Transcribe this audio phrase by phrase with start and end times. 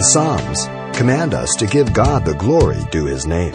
[0.00, 0.64] The Psalms
[0.96, 3.52] command us to give God the glory due his name.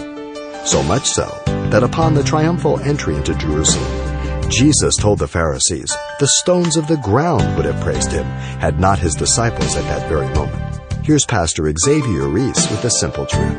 [0.64, 6.28] So much so that upon the triumphal entry into Jerusalem, Jesus told the Pharisees the
[6.28, 8.26] stones of the ground would have praised him
[8.62, 10.80] had not his disciples at that very moment.
[11.04, 13.58] Here's Pastor Xavier Reese with the simple truth.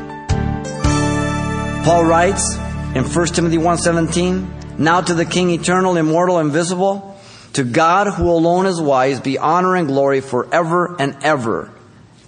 [1.84, 2.56] Paul writes
[2.94, 4.46] in 1 Timothy 1:17,
[4.78, 7.16] "Now to the King eternal, immortal, invisible,
[7.54, 11.70] to God who alone is wise, be honor and glory forever and ever.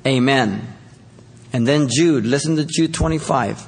[0.09, 0.67] Amen."
[1.53, 3.67] And then Jude, listen to Jude 25.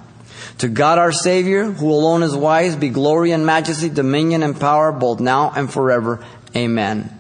[0.58, 4.92] To God our Savior, who alone is wise, be glory and majesty, dominion and power,
[4.92, 6.20] both now and forever.
[6.56, 7.10] Amen.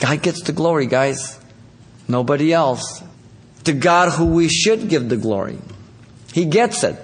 [0.00, 1.38] God gets the glory, guys.
[2.08, 3.02] Nobody else.
[3.64, 5.58] To God who we should give the glory.
[6.32, 6.96] He gets it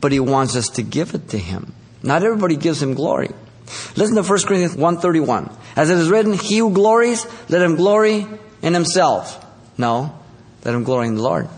[0.00, 1.74] but he wants us to give it to him.
[2.02, 3.30] Not everybody gives him glory.
[3.96, 5.52] Listen to 1 Corinthians 1.31.
[5.74, 8.26] As it is written, he who glories, let him glory
[8.62, 9.44] in himself.
[9.76, 10.16] No,
[10.66, 11.48] let him glory in the Lord.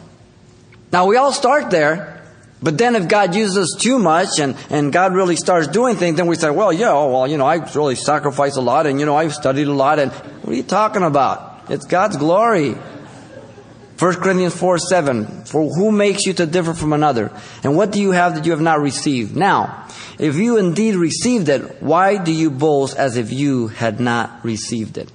[0.92, 2.22] Now we all start there,
[2.62, 6.18] but then if God uses us too much and, and God really starts doing things,
[6.18, 9.00] then we say, well, yeah, oh, well, you know, I really sacrificed a lot and,
[9.00, 11.70] you know, I've studied a lot and what are you talking about?
[11.70, 12.72] It's God's glory.
[12.72, 15.44] 1 Corinthians 4 7.
[15.46, 17.32] For who makes you to differ from another?
[17.64, 19.34] And what do you have that you have not received?
[19.34, 24.44] Now, if you indeed received it, why do you boast as if you had not
[24.44, 25.10] received it?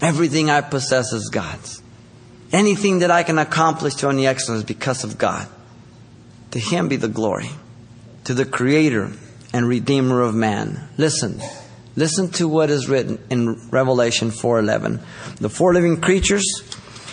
[0.00, 1.80] Everything I possess is God's.
[2.52, 5.48] Anything that I can accomplish to any excellence because of God.
[6.52, 7.50] To Him be the glory.
[8.24, 9.12] To the Creator
[9.52, 10.88] and Redeemer of man.
[10.96, 11.40] Listen.
[11.96, 15.00] Listen to what is written in Revelation 4:11.
[15.40, 16.44] The four living creatures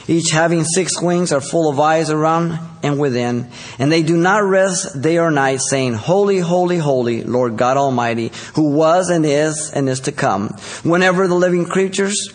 [0.08, 4.44] each having six wings are full of eyes around and within, and they do not
[4.44, 9.70] rest day or night, saying, Holy, holy, holy, Lord God Almighty, who was and is
[9.74, 10.50] and is to come.
[10.84, 12.34] Whenever the living creatures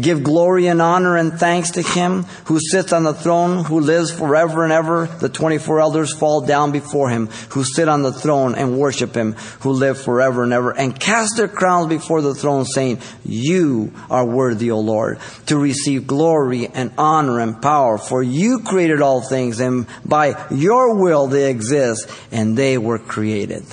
[0.00, 4.12] Give glory and honor and thanks to him who sits on the throne, who lives
[4.12, 5.06] forever and ever.
[5.06, 9.32] The 24 elders fall down before him, who sit on the throne and worship him,
[9.60, 14.24] who live forever and ever, and cast their crowns before the throne, saying, You are
[14.24, 19.60] worthy, O Lord, to receive glory and honor and power, for you created all things,
[19.60, 23.64] and by your will they exist, and they were created.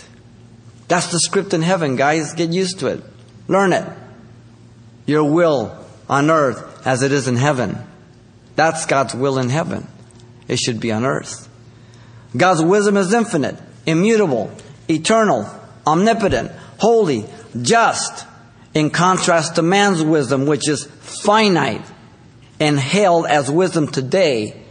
[0.87, 2.33] That's the script in heaven, guys.
[2.33, 3.03] Get used to it.
[3.47, 3.87] Learn it.
[5.05, 7.77] Your will on earth as it is in heaven.
[8.55, 9.87] That's God's will in heaven.
[10.47, 11.47] It should be on earth.
[12.35, 14.51] God's wisdom is infinite, immutable,
[14.89, 15.49] eternal,
[15.85, 17.25] omnipotent, holy,
[17.61, 18.25] just,
[18.73, 21.85] in contrast to man's wisdom, which is finite
[22.59, 24.61] and hailed as wisdom today,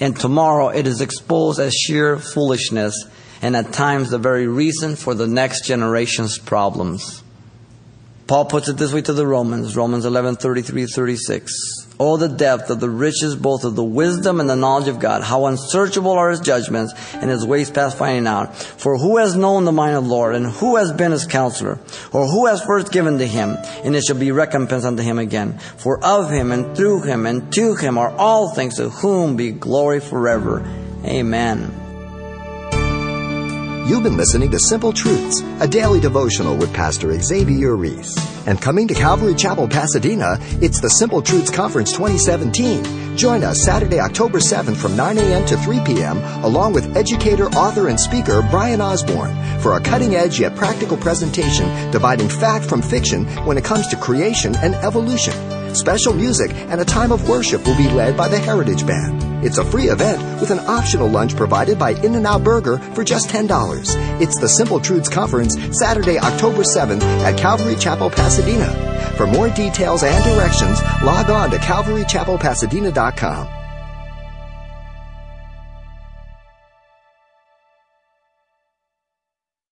[0.00, 3.06] and tomorrow it is exposed as sheer foolishness,
[3.40, 7.21] and at times the very reason for the next generation's problems.
[8.26, 11.88] Paul puts it this way to the Romans, Romans 11, 33, 36.
[11.98, 15.22] Oh, the depth of the riches both of the wisdom and the knowledge of God.
[15.22, 18.56] How unsearchable are his judgments and his ways past finding out.
[18.56, 21.78] For who has known the mind of the Lord and who has been his counselor?
[22.12, 25.58] Or who has first given to him and it shall be recompensed unto him again?
[25.58, 29.50] For of him and through him and to him are all things to whom be
[29.50, 30.60] glory forever.
[31.04, 31.81] Amen.
[33.84, 38.14] You've been listening to Simple Truths, a daily devotional with Pastor Xavier Reese.
[38.46, 43.16] And coming to Calvary Chapel, Pasadena, it's the Simple Truths Conference 2017.
[43.16, 45.44] Join us Saturday, October 7th from 9 a.m.
[45.46, 50.38] to 3 p.m., along with educator, author, and speaker Brian Osborne, for a cutting edge
[50.38, 55.34] yet practical presentation dividing fact from fiction when it comes to creation and evolution.
[55.74, 59.31] Special music and a time of worship will be led by the Heritage Band.
[59.42, 63.50] It's a free event with an optional lunch provided by In-N-Out Burger for just $10.
[64.20, 68.70] It's the Simple Truths Conference, Saturday, October 7th at Calvary Chapel, Pasadena.
[69.16, 73.61] For more details and directions, log on to calvarychapelpasadena.com.